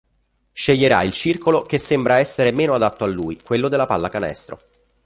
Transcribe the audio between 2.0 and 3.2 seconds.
essere meno adatto a